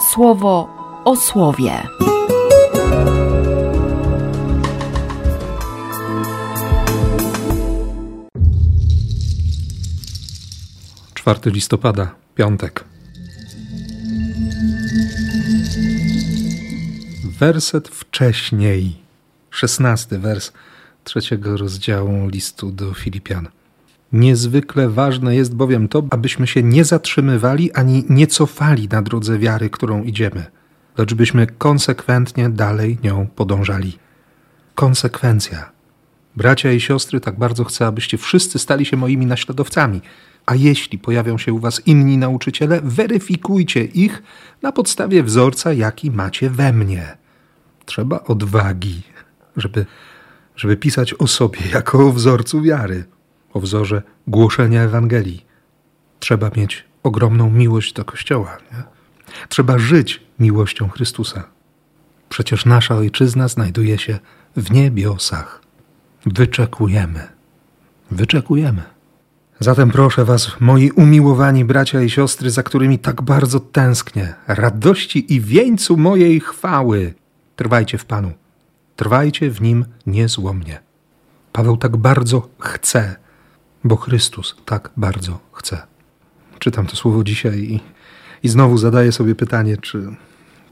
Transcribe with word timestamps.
słowo 0.00 0.68
o 1.04 1.16
słowie. 1.16 1.72
Czwarty 11.14 11.50
listopada, 11.50 12.14
piątek. 12.34 12.84
Werset 17.38 17.88
wcześniej, 17.88 18.96
szesnasty 19.50 20.18
wers 20.18 20.52
trzeciego 21.04 21.56
rozdziału 21.56 22.28
listu 22.28 22.70
do 22.70 22.94
Filipian. 22.94 23.48
Niezwykle 24.12 24.88
ważne 24.88 25.36
jest 25.36 25.54
bowiem 25.54 25.88
to, 25.88 26.02
abyśmy 26.10 26.46
się 26.46 26.62
nie 26.62 26.84
zatrzymywali 26.84 27.72
ani 27.72 28.04
nie 28.08 28.26
cofali 28.26 28.88
na 28.88 29.02
drodze 29.02 29.38
wiary, 29.38 29.70
którą 29.70 30.02
idziemy, 30.02 30.46
lecz 30.98 31.14
byśmy 31.14 31.46
konsekwentnie 31.46 32.48
dalej 32.48 32.98
nią 33.02 33.26
podążali. 33.36 33.98
Konsekwencja. 34.74 35.70
Bracia 36.36 36.72
i 36.72 36.80
siostry, 36.80 37.20
tak 37.20 37.38
bardzo 37.38 37.64
chcę, 37.64 37.86
abyście 37.86 38.18
wszyscy 38.18 38.58
stali 38.58 38.86
się 38.86 38.96
moimi 38.96 39.26
naśladowcami. 39.26 40.00
A 40.46 40.54
jeśli 40.54 40.98
pojawią 40.98 41.38
się 41.38 41.52
u 41.52 41.58
was 41.58 41.86
inni 41.86 42.18
nauczyciele, 42.18 42.80
weryfikujcie 42.84 43.84
ich 43.84 44.22
na 44.62 44.72
podstawie 44.72 45.22
wzorca, 45.22 45.72
jaki 45.72 46.10
macie 46.10 46.50
we 46.50 46.72
mnie. 46.72 47.16
Trzeba 47.84 48.20
odwagi, 48.20 49.02
żeby, 49.56 49.86
żeby 50.56 50.76
pisać 50.76 51.14
o 51.14 51.26
sobie 51.26 51.60
jako 51.72 52.06
o 52.06 52.12
wzorcu 52.12 52.62
wiary 52.62 53.04
o 53.52 53.60
wzorze 53.60 54.02
głoszenia 54.26 54.82
Ewangelii. 54.82 55.46
Trzeba 56.20 56.50
mieć 56.56 56.84
ogromną 57.02 57.50
miłość 57.50 57.92
do 57.92 58.04
Kościoła. 58.04 58.58
Nie? 58.72 58.82
Trzeba 59.48 59.78
żyć 59.78 60.20
miłością 60.38 60.88
Chrystusa. 60.88 61.44
Przecież 62.28 62.64
nasza 62.64 62.96
ojczyzna 62.96 63.48
znajduje 63.48 63.98
się 63.98 64.18
w 64.56 64.70
niebiosach. 64.70 65.62
Wyczekujemy. 66.26 67.28
Wyczekujemy. 68.10 68.82
Zatem 69.60 69.90
proszę 69.90 70.24
Was, 70.24 70.56
moi 70.60 70.90
umiłowani 70.90 71.64
bracia 71.64 72.02
i 72.02 72.10
siostry, 72.10 72.50
za 72.50 72.62
którymi 72.62 72.98
tak 72.98 73.22
bardzo 73.22 73.60
tęsknię, 73.60 74.34
radości 74.46 75.34
i 75.34 75.40
wieńcu 75.40 75.96
mojej 75.96 76.40
chwały, 76.40 77.14
trwajcie 77.56 77.98
w 77.98 78.04
Panu. 78.04 78.32
Trwajcie 78.96 79.50
w 79.50 79.60
Nim 79.60 79.84
niezłomnie. 80.06 80.80
Paweł 81.52 81.76
tak 81.76 81.96
bardzo 81.96 82.48
chce, 82.58 83.16
bo 83.84 83.96
Chrystus 83.96 84.56
tak 84.64 84.90
bardzo 84.96 85.38
chce. 85.52 85.82
Czytam 86.58 86.86
to 86.86 86.96
słowo 86.96 87.24
dzisiaj 87.24 87.58
i, 87.58 87.80
i 88.42 88.48
znowu 88.48 88.78
zadaję 88.78 89.12
sobie 89.12 89.34
pytanie, 89.34 89.76
czy, 89.76 90.08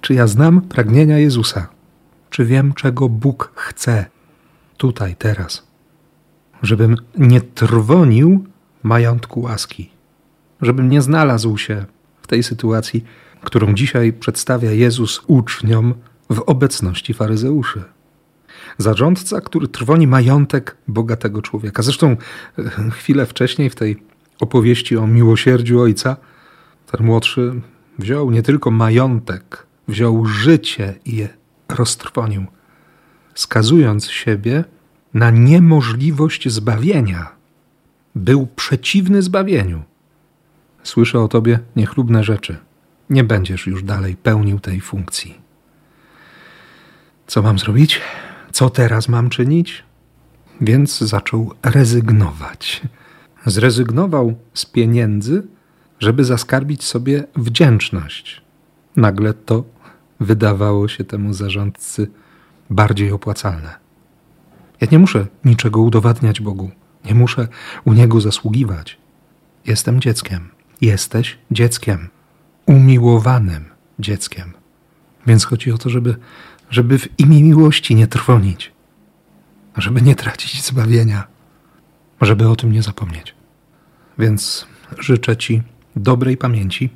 czy 0.00 0.14
ja 0.14 0.26
znam 0.26 0.60
pragnienia 0.60 1.18
Jezusa? 1.18 1.68
Czy 2.30 2.44
wiem, 2.44 2.72
czego 2.72 3.08
Bóg 3.08 3.52
chce 3.54 4.06
tutaj, 4.76 5.16
teraz? 5.16 5.66
Żebym 6.62 6.96
nie 7.18 7.40
trwonił 7.40 8.46
majątku 8.82 9.40
łaski, 9.40 9.90
żebym 10.62 10.90
nie 10.90 11.02
znalazł 11.02 11.56
się 11.56 11.84
w 12.22 12.26
tej 12.26 12.42
sytuacji, 12.42 13.04
którą 13.44 13.74
dzisiaj 13.74 14.12
przedstawia 14.12 14.70
Jezus 14.70 15.22
uczniom 15.26 15.94
w 16.30 16.40
obecności 16.40 17.14
faryzeuszy. 17.14 17.84
Zarządca, 18.78 19.40
który 19.40 19.68
trwoni 19.68 20.06
majątek 20.06 20.76
bogatego 20.88 21.42
człowieka. 21.42 21.82
Zresztą 21.82 22.16
e, 22.58 22.90
chwilę 22.90 23.26
wcześniej 23.26 23.70
w 23.70 23.74
tej 23.74 24.02
opowieści 24.40 24.96
o 24.96 25.06
miłosierdziu 25.06 25.80
ojca, 25.80 26.16
ten 26.92 27.06
młodszy 27.06 27.60
wziął 27.98 28.30
nie 28.30 28.42
tylko 28.42 28.70
majątek, 28.70 29.66
wziął 29.88 30.26
życie 30.26 30.94
i 31.04 31.16
je 31.16 31.28
roztrwonił, 31.68 32.46
skazując 33.34 34.10
siebie 34.10 34.64
na 35.14 35.30
niemożliwość 35.30 36.48
zbawienia. 36.48 37.36
Był 38.14 38.46
przeciwny 38.46 39.22
zbawieniu. 39.22 39.82
Słyszę 40.82 41.20
o 41.20 41.28
tobie 41.28 41.58
niechlubne 41.76 42.24
rzeczy. 42.24 42.56
Nie 43.10 43.24
będziesz 43.24 43.66
już 43.66 43.82
dalej 43.82 44.16
pełnił 44.16 44.60
tej 44.60 44.80
funkcji. 44.80 45.38
Co 47.26 47.42
mam 47.42 47.58
zrobić? 47.58 48.00
Co 48.56 48.70
teraz 48.70 49.08
mam 49.08 49.30
czynić? 49.30 49.84
Więc 50.60 50.98
zaczął 50.98 51.52
rezygnować. 51.62 52.82
Zrezygnował 53.46 54.34
z 54.54 54.66
pieniędzy, 54.66 55.46
żeby 56.00 56.24
zaskarbić 56.24 56.84
sobie 56.84 57.24
wdzięczność. 57.34 58.42
Nagle 58.96 59.34
to 59.34 59.64
wydawało 60.20 60.88
się 60.88 61.04
temu 61.04 61.32
zarządcy 61.32 62.10
bardziej 62.70 63.12
opłacalne. 63.12 63.74
Ja 64.80 64.88
nie 64.92 64.98
muszę 64.98 65.26
niczego 65.44 65.80
udowadniać 65.80 66.40
Bogu, 66.40 66.70
nie 67.04 67.14
muszę 67.14 67.48
u 67.84 67.92
Niego 67.92 68.20
zasługiwać. 68.20 68.98
Jestem 69.66 70.00
dzieckiem. 70.00 70.48
Jesteś 70.80 71.38
dzieckiem, 71.50 72.08
umiłowanym 72.66 73.64
dzieckiem. 73.98 74.52
Więc 75.26 75.44
chodzi 75.44 75.72
o 75.72 75.78
to, 75.78 75.90
żeby 75.90 76.16
żeby 76.70 76.98
w 76.98 77.20
imię 77.20 77.42
miłości 77.42 77.94
nie 77.94 78.06
trwonić, 78.06 78.72
żeby 79.76 80.02
nie 80.02 80.14
tracić 80.14 80.64
zbawienia, 80.64 81.26
żeby 82.20 82.48
o 82.48 82.56
tym 82.56 82.72
nie 82.72 82.82
zapomnieć. 82.82 83.34
Więc 84.18 84.66
życzę 84.98 85.36
Ci 85.36 85.62
dobrej 85.96 86.36
pamięci 86.36 86.90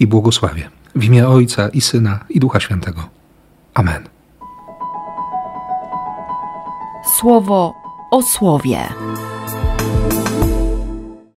i 0.00 0.06
błogosławie 0.06 0.70
w 0.94 1.04
imię 1.04 1.28
Ojca 1.28 1.68
i 1.68 1.80
Syna 1.80 2.24
i 2.28 2.40
Ducha 2.40 2.60
Świętego. 2.60 3.08
Amen. 3.74 4.08
Słowo 7.18 7.74
o 8.10 8.22
słowie. 8.22 8.88